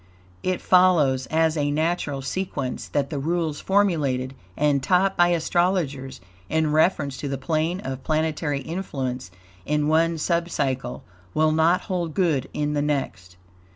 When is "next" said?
12.81-13.37